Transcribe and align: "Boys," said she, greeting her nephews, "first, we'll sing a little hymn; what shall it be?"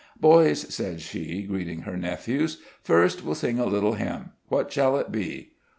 "Boys," 0.19 0.61
said 0.73 0.99
she, 0.99 1.43
greeting 1.43 1.81
her 1.81 1.95
nephews, 1.95 2.59
"first, 2.81 3.23
we'll 3.23 3.35
sing 3.35 3.59
a 3.59 3.67
little 3.67 3.93
hymn; 3.93 4.31
what 4.49 4.73
shall 4.73 4.97
it 4.97 5.11
be?" 5.11 5.51